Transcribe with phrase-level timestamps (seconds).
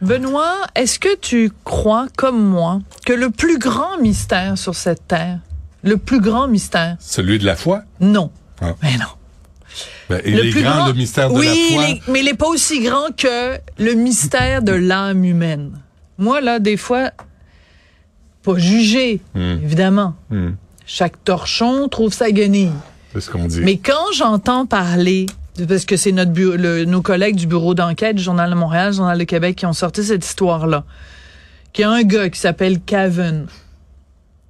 [0.00, 5.38] Benoît, est-ce que tu crois, comme moi, que le plus grand mystère sur cette terre,
[5.82, 7.82] le plus grand mystère, Celui de la foi?
[8.00, 8.30] non.
[8.60, 8.74] Ah.
[8.82, 9.04] Mais non.
[10.10, 11.88] Ben, il est grand, le mystère de oui, la foi?
[11.90, 15.78] est- mais il n'est pas aussi grand que le mystère de l'âme humaine.
[16.16, 17.10] Moi, là, des fois,
[18.42, 19.58] pas juger, Hmm.
[19.62, 20.14] évidemment.
[20.30, 20.50] Hmm.
[20.86, 22.72] Chaque torchon trouve sa guenille.
[23.12, 23.60] C'est ce qu'on dit.
[23.60, 25.26] Mais quand j'entends parler,
[25.66, 28.96] parce que c'est notre le- nos collègues du bureau d'enquête du Journal de Montréal, du
[28.98, 30.84] Journal de Québec qui ont sorti cette histoire-là,
[31.72, 33.46] qu'il y a un gars qui s'appelle Cavan.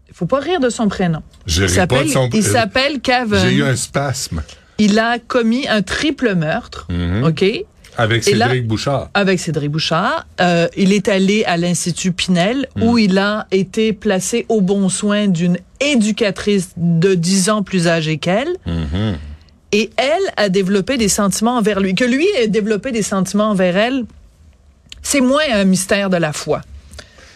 [0.08, 1.22] Il faut pas rire de son prénom.
[1.46, 3.38] Je Il s'appelle, son- il s'appelle Cavan.
[3.40, 4.42] J'ai eu un spasme
[4.78, 7.24] Il a commis un triple meurtre, Mhm.
[7.24, 7.44] OK,
[7.96, 9.08] avec là- Cédric Bouchard.
[9.14, 10.24] avec Cédric Bouchard.
[10.40, 12.82] Euh, il est allé à l'Institut Pinel Mhm.
[12.84, 18.18] où il a été placé au bon soin d'une éducatrice de 10 ans plus âgée
[18.18, 18.54] qu'elle.
[18.66, 19.16] Mhm.
[19.72, 21.94] Et elle a développé des sentiments envers lui.
[21.94, 24.04] Que lui ait développé des sentiments envers elle,
[25.02, 26.62] c'est moins un mystère de la foi.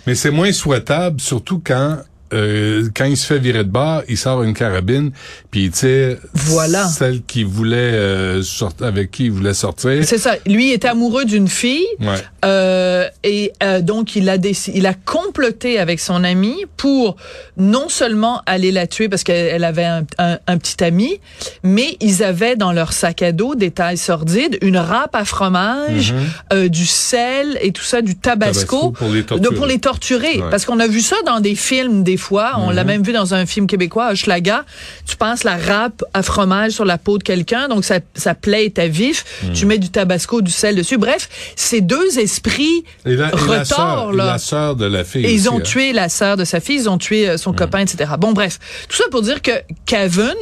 [0.06, 1.98] Mais c'est moins souhaitable, surtout quand
[2.32, 5.10] euh, quand il se fait virer de bord, il sort une carabine,
[5.50, 6.86] puis il tire Voilà.
[6.88, 10.04] celle qui voulait euh, sortir, avec qui il voulait sortir.
[10.04, 10.34] C'est ça.
[10.46, 11.86] Lui était amoureux d'une fille.
[12.00, 12.14] Ouais.
[12.44, 17.16] Euh, et euh, donc il a décidé, il a comploté avec son ami pour
[17.56, 21.20] non seulement aller la tuer parce qu'elle elle avait un, un- un petit ami,
[21.62, 26.14] mais ils avaient dans leur sac à dos détails sordides, une râpe à fromage,
[26.52, 28.52] euh, du sel et tout ça, du tabasco.
[28.52, 29.54] Tabasco pour les de- torturer.
[29.56, 30.38] pour les torturer.
[30.40, 30.50] Ouais.
[30.50, 32.52] Parce qu'on a vu ça dans des films des fois.
[32.56, 32.76] On Mhm.
[32.76, 34.64] l'a même vu dans un film québécois, Hochelaga.
[35.06, 38.64] Tu passes la râpe à fromage sur la peau de quelqu'un, donc ça, ça plaît
[38.64, 39.24] est à vif.
[39.44, 39.52] Mhm.
[39.52, 40.96] Tu mets du tabasco, du sel dessus.
[40.98, 45.26] Bref, ces deux esprits Et la, et la retors, et la sœur de la fille.
[45.26, 45.62] Et ils aussi, ont hein.
[45.62, 48.12] tué la sœur de sa fille, ils ont tué euh, son copain, etc.
[48.18, 48.58] Bon, bref,
[48.88, 49.52] tout ça pour dire que
[49.86, 50.34] Kevin,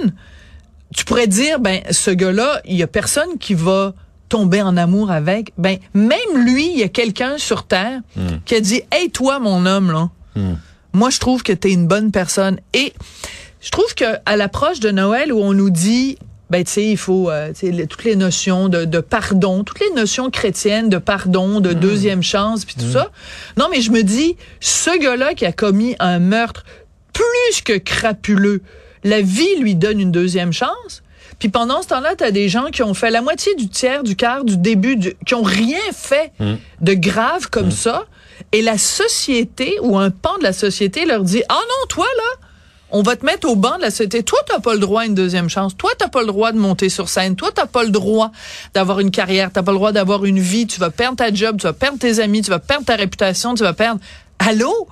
[0.94, 3.94] tu pourrais dire, ben, ce gars-là, il y a personne qui va
[4.28, 5.53] tomber en amour avec.
[5.59, 8.00] Ben, même lui, il y a quelqu'un sur Terre
[8.44, 10.10] qui a dit, hey, toi, mon homme, là,
[10.93, 12.59] moi, je trouve que t'es une bonne personne.
[12.75, 12.93] Et
[13.61, 16.19] je trouve que à l'approche de Noël, où on nous dit,
[16.51, 19.81] ben, tu sais, il faut, euh, tu les- toutes les notions de, de pardon, toutes
[19.81, 23.11] les notions chrétiennes de pardon, de deuxième chance, puis tout ça.
[23.56, 26.65] Non, mais je me dis, ce gars-là qui a commis un meurtre
[27.12, 28.62] plus que crapuleux,
[29.05, 31.03] la vie lui donne une deuxième chance.
[31.39, 34.03] Puis pendant ce temps-là, tu as des gens qui ont fait la moitié du tiers,
[34.03, 36.33] du quart, du début, du- qui ont rien fait
[36.81, 38.05] de grave comme ça.
[38.53, 42.47] Et la société ou un pan de la société leur dit, ah non, toi là,
[42.93, 44.25] on va te mettre au banc de la société.
[44.25, 45.77] Toi, t'as pas le droit à une deuxième chance.
[45.77, 47.37] Toi, t'as pas le droit de monter sur scène.
[47.37, 48.33] Toi, t'as pas le droit
[48.75, 49.50] d'avoir une carrière.
[49.53, 50.66] T'as pas le droit d'avoir une vie.
[50.66, 51.59] Tu vas perdre ta job.
[51.60, 52.43] Tu vas perdre tes amis.
[52.43, 53.55] Tu vas perdre ta réputation.
[53.55, 54.00] Tu vas perdre.
[54.41, 54.89] Allô?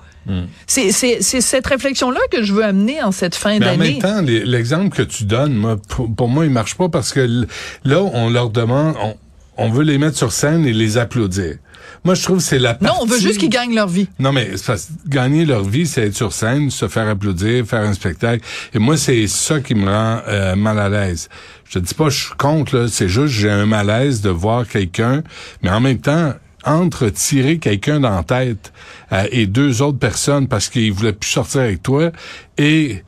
[0.67, 3.93] C'est, c'est, c'est cette réflexion-là que je veux amener en cette fin Mais en d'année.
[3.93, 7.47] même temps, l'exemple que tu donnes, moi, pour, pour moi, il marche pas parce que
[7.83, 9.15] là, on leur demande, on,
[9.57, 11.55] on veut les mettre sur scène et les applaudir.
[12.03, 13.01] Moi, je trouve que c'est la non, partie...
[13.01, 14.07] on veut juste qu'ils gagnent leur vie.
[14.19, 17.81] Non, mais c'est parce gagner leur vie, c'est être sur scène, se faire applaudir, faire
[17.81, 18.43] un spectacle.
[18.73, 21.29] Et moi, c'est ça qui me rend euh, mal à l'aise.
[21.65, 22.87] Je te dis pas, je suis contre, là.
[22.87, 25.23] C'est juste, j'ai un malaise de voir quelqu'un,
[25.61, 26.33] mais en même temps,
[26.65, 28.73] entre tirer quelqu'un dans la tête
[29.11, 32.11] euh, et deux autres personnes parce qu'ils voulaient plus sortir avec toi
[32.57, 33.03] et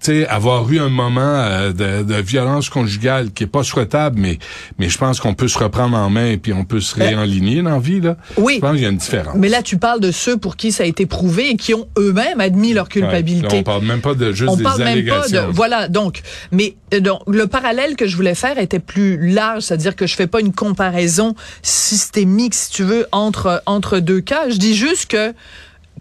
[0.00, 4.38] sais, avoir eu un moment euh, de, de violence conjugale qui est pas souhaitable, mais
[4.78, 7.62] mais je pense qu'on peut se reprendre en main et puis on peut se réaligner
[7.62, 8.16] dans la vie là.
[8.36, 8.54] Oui.
[8.56, 9.34] Je pense qu'il y a une différence.
[9.36, 11.88] Mais là, tu parles de ceux pour qui ça a été prouvé et qui ont
[11.98, 13.48] eux-mêmes admis leur culpabilité.
[13.48, 15.48] Ouais, on parle même pas de juste on des parle même pas allégations.
[15.48, 16.22] de voilà donc
[16.52, 20.14] mais euh, donc le parallèle que je voulais faire était plus large c'est-à-dire que je
[20.14, 25.06] fais pas une comparaison systémique si tu veux entre entre deux cas je dis juste
[25.10, 25.32] que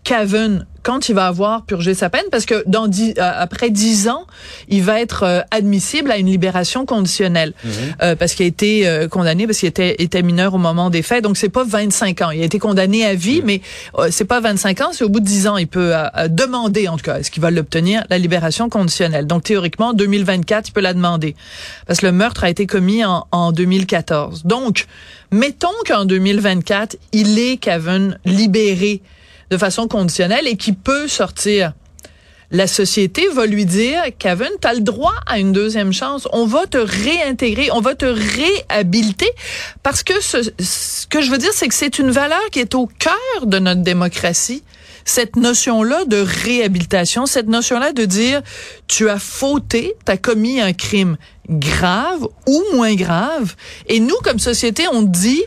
[0.04, 4.08] Cavan quand il va avoir purgé sa peine, parce que dans dix, euh, après dix
[4.08, 4.26] ans,
[4.70, 7.52] il va être euh, admissible à une libération conditionnelle,
[8.02, 11.02] euh, parce qu'il a été euh, condamné, parce qu'il était, était mineur au moment des
[11.02, 11.26] faits.
[11.26, 12.32] Donc c'est pas 25 ans.
[12.32, 13.60] Il a été condamné à vie, mais
[14.00, 14.90] euh, c'est pas 25 ans.
[14.94, 17.42] C'est au bout de 10 ans, il peut euh, demander, en tout cas, est-ce qu'il
[17.42, 19.28] va l'obtenir, la libération conditionnelle.
[19.28, 21.36] Donc théoriquement, en 2024, il peut la demander,
[21.86, 24.46] parce que le meurtre a été commis en, en 2014.
[24.46, 24.86] Donc,
[25.32, 29.02] mettons qu'en 2024, il est Cavan libéré
[29.50, 31.74] de façon conditionnelle et qui peut sortir.
[32.50, 36.30] La société va lui dire, Kevin, tu as le droit à une deuxième chance.
[36.32, 39.30] On va te réintégrer, on va te réhabiliter
[39.84, 42.88] parce que ce, que je veux dire, c'est que c'est une valeur qui est au
[42.88, 44.64] cœur de notre démocratie.
[45.04, 48.42] cette notion-là de réhabilitation, cette notion-là de dire
[48.88, 51.18] tu as fauté, tu as commis un crime
[51.50, 53.56] grave ou moins grave,
[53.88, 55.44] et nous comme société on dit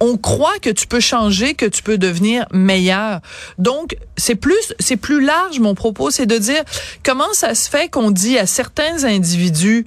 [0.00, 3.20] on croit que tu peux changer, que tu peux devenir meilleur.
[3.58, 6.62] Donc, c'est plus, c'est plus large mon propos, c'est de dire
[7.04, 9.86] comment ça se fait qu'on dit à certains individus,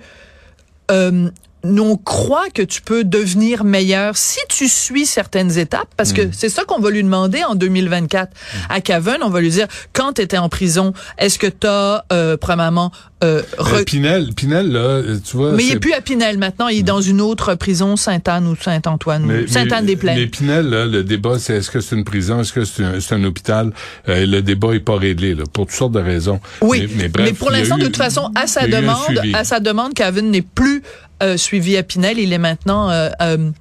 [0.92, 1.30] euh,
[1.80, 6.32] on croit que tu peux devenir meilleur si tu suis certaines étapes, parce que mm.
[6.32, 8.30] c'est ça qu'on va lui demander en 2024.
[8.30, 8.58] Mm.
[8.70, 12.06] À Caven, on va lui dire, quand tu étais en prison, est-ce que tu as,
[12.12, 12.92] euh, premièrement...
[13.24, 15.54] Euh, euh, Pinel, Pinel, là, tu vois...
[15.54, 18.56] Mais il est plus à Pinel maintenant, il est dans une autre prison, Sainte-Anne ou
[18.56, 20.20] Saint-Antoine, Sainte-Anne-des-Plaines.
[20.20, 23.18] Mais Pinel, là, le débat, c'est est-ce que c'est une prison, est-ce que c'est un,
[23.18, 23.72] un, hôpital?
[24.08, 26.40] Euh, le débat est pas réglé, là, pour toutes sortes de raisons.
[26.62, 29.94] Oui, mais, bref, mais pour l'instant, de toute façon, à sa demande, à sa demande,
[29.94, 30.84] Caven n'est plus
[31.24, 32.20] euh, suivi à Pinel.
[32.20, 33.52] Il est maintenant euh, euh,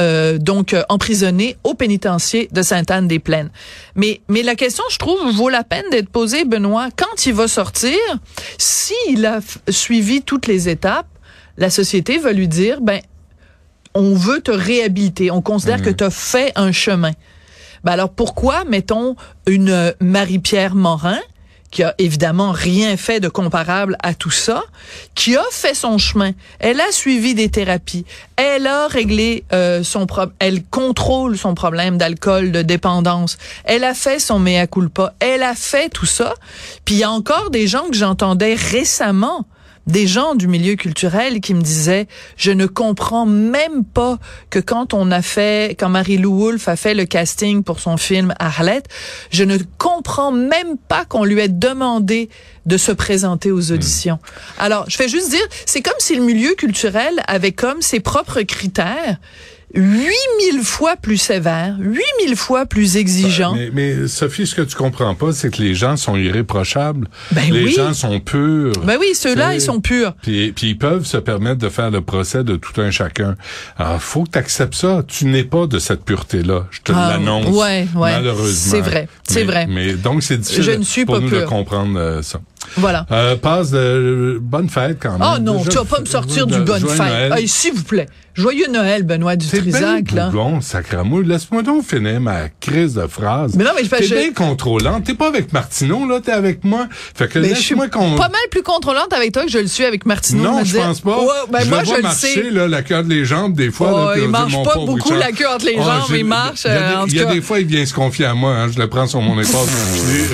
[0.00, 3.50] euh donc emprisonné au pénitencier de Sainte-Anne-des-Plaines.
[3.94, 6.88] Mais, mais la question, je trouve, vaut la peine d'être posée, Benoît.
[6.96, 7.98] Quand il va sortir,
[8.58, 11.06] s'il a suivi toutes les étapes,
[11.56, 13.00] la société va lui dire, ben,
[13.94, 15.30] on veut te réhabiliter.
[15.30, 15.96] On considère que mmh.
[15.96, 17.12] tu as fait un chemin.
[17.84, 19.14] Ben alors pourquoi, mettons,
[19.46, 21.20] une Marie-Pierre Morin,
[21.74, 24.62] qui a évidemment rien fait de comparable à tout ça,
[25.16, 26.30] qui a fait son chemin.
[26.60, 28.06] Elle a suivi des thérapies.
[28.36, 30.36] Elle a réglé euh, son problème.
[30.38, 33.38] Elle contrôle son problème d'alcool, de dépendance.
[33.64, 35.14] Elle a fait son mea culpa.
[35.18, 36.34] Elle a fait tout ça.
[36.84, 39.44] Puis il y a encore des gens que j'entendais récemment
[39.86, 44.18] des gens du milieu culturel qui me disaient je ne comprends même pas
[44.50, 48.34] que quand on a fait quand Marie-Lou Wolfe a fait le casting pour son film
[48.38, 48.88] Arlette,
[49.30, 52.28] je ne comprends même pas qu'on lui ait demandé
[52.66, 54.18] de se présenter aux auditions.
[54.58, 58.42] Alors, je fais juste dire, c'est comme si le milieu culturel avait comme ses propres
[58.42, 59.18] critères
[59.74, 63.54] 8000 fois plus sévère, 8000 fois plus exigeant.
[63.54, 67.08] Mais, mais, Sophie, ce que tu comprends pas, c'est que les gens sont irréprochables.
[67.32, 68.72] Ben les gens sont purs.
[68.84, 70.14] Ben oui, ceux-là, ils sont purs.
[70.22, 73.36] Puis, puis ils peuvent se permettre de faire le procès de tout un chacun.
[73.76, 75.02] Alors, faut que tu acceptes ça.
[75.06, 76.66] Tu n'es pas de cette pureté-là.
[76.70, 77.46] Je te ah, l'annonce.
[77.48, 78.12] Ouais, ouais.
[78.12, 78.70] Malheureusement.
[78.72, 79.08] C'est vrai.
[79.28, 79.66] C'est vrai.
[79.68, 82.40] Mais donc, c'est difficile Je ne suis pour nous de comprendre euh, ça.
[82.76, 83.06] Voilà.
[83.10, 85.28] Euh, passe de bonne fête quand même.
[85.34, 87.48] Oh non, tu vas pas me sortir du bonne fête.
[87.48, 88.06] S'il vous plaît.
[88.34, 90.28] Joyeux Noël, Benoît Dutrisac, là.
[90.30, 91.24] bon, sacramouille.
[91.24, 93.54] Laisse-moi donc finir ma crise de phrase.
[93.54, 95.04] Mais non, mais je T'es bien contrôlante.
[95.04, 96.18] T'es pas avec Martineau, là.
[96.20, 96.88] T'es avec moi.
[96.90, 98.16] Fait que laisse-moi qu'on...
[98.16, 100.42] pas mal plus contrôlante avec toi que je le suis avec Martineau.
[100.42, 101.16] Non, je pense pas.
[101.48, 102.50] ben je moi, je marcher, le sais.
[102.50, 103.90] là, la queue entre les jambes, des fois.
[103.92, 106.16] Oh, là, il marche pas beaucoup la queue entre les ah, jambes.
[106.16, 106.66] il marche,
[107.06, 108.50] Il y a des fois, il vient se confier à moi.
[108.50, 109.68] Hein, je le prends sur mon épaule.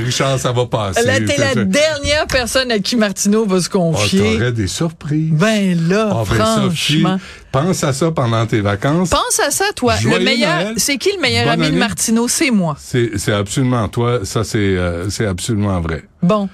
[0.02, 1.04] Richard, ça va passer.
[1.04, 4.20] Là, t'es la dernière personne à qui Martineau va se confier.
[4.22, 5.32] Oh, t'aurais des surprises.
[5.32, 7.18] Ben là, ben, franchement.
[7.52, 9.10] Pense à ça pendant tes vacances.
[9.10, 9.94] Pense à ça, toi.
[10.02, 12.28] le meilleur, c'est qui le meilleur ami de Martineau?
[12.28, 12.76] C'est moi.
[12.78, 14.20] C'est absolument toi.
[14.24, 16.04] Ça, c'est euh, c'est absolument vrai.
[16.22, 16.48] Bon.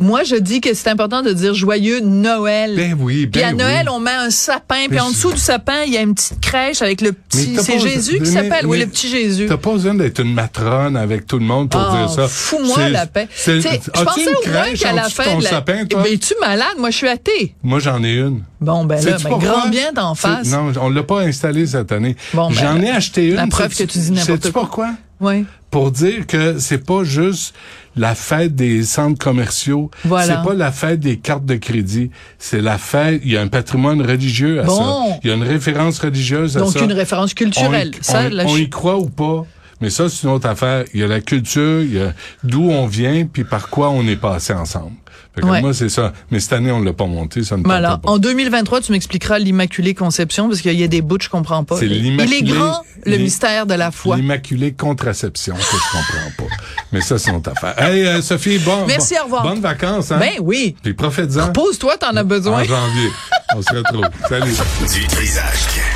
[0.00, 2.74] Moi, je dis que c'est important de dire joyeux Noël.
[2.76, 5.82] Ben oui, ben Puis à Noël, on met un sapin, puis en dessous du sapin,
[5.86, 7.56] il y a une petite crèche avec le petit.
[7.60, 9.46] C'est Jésus qui s'appelle, oui, le petit Jésus.
[9.46, 12.28] T'as pas besoin d'être une matrone avec tout le monde pour dire oh, ça.
[12.28, 13.28] Fous-moi la paix.
[13.46, 15.50] Je pensais au moins qu'à la fin de la...
[15.50, 16.02] sapin, toi?
[16.02, 16.74] Ben, es-tu malade?
[16.78, 17.54] Moi, je suis athée.
[17.62, 18.42] Moi, j'en ai une.
[18.60, 20.48] Bon, ben là, ben, grand bien d'en face.
[20.48, 22.16] Non, on l'a pas installé cette année.
[22.32, 23.36] Bon, ben, J'en ai acheté une.
[23.36, 24.36] La preuve que tu dis n'importe quoi.
[24.36, 24.90] Sais-tu pourquoi?
[25.20, 25.44] Oui.
[25.70, 27.54] Pour dire que c'est pas juste
[27.96, 29.90] la fête des centres commerciaux.
[30.04, 30.26] Voilà.
[30.26, 32.10] C'est pas la fête des cartes de crédit.
[32.38, 34.94] C'est la fête, il y a un patrimoine religieux à ça.
[35.22, 36.66] Il y a une référence religieuse à ça.
[36.66, 37.92] Donc une référence culturelle.
[37.98, 39.46] On, ça, on y croit ou pas?
[39.80, 40.84] Mais ça, c'est une autre affaire.
[40.94, 42.12] Il y a la culture, il y a
[42.42, 44.96] d'où on vient, puis par quoi on est passé ensemble.
[45.42, 46.12] Moi, c'est ça.
[46.30, 47.98] Mais cette année, on l'a pas monté, ça ne voilà.
[47.98, 48.10] pas.
[48.10, 51.64] En 2023, tu m'expliqueras l'Immaculée Conception, parce qu'il y a des bouts que je comprends
[51.64, 51.76] pas.
[51.76, 54.16] C'est Il est grand, le mystère de la foi.
[54.16, 56.54] L'Immaculée Contraception, que je comprends pas.
[56.92, 57.74] Mais ça, c'est notre affaire.
[57.82, 58.86] Hey, euh, Sophie, bon.
[58.86, 59.42] Merci, au revoir.
[59.42, 60.18] Bonnes vacances, hein?
[60.18, 60.76] Ben oui.
[60.82, 61.46] Puis profite-en.
[61.46, 62.60] Repose-toi, t'en as besoin.
[62.60, 63.10] En janvier.
[63.56, 64.08] on se retrouve.
[64.28, 64.52] Salut.
[64.92, 65.93] Du trisage.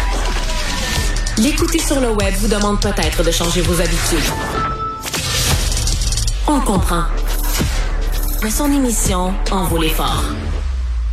[1.39, 4.19] L'écouter sur le web vous demande peut-être de changer vos habitudes.
[6.49, 7.05] On comprend.
[8.43, 10.25] Mais son émission en vaut l'effort.